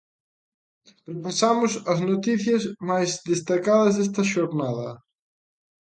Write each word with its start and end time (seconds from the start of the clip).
Repasamos 1.11 1.71
as 1.91 1.99
noticias 2.11 2.63
máis 2.89 3.09
destacadas 3.31 3.93
desta 3.95 4.21
xornada. 4.33 4.89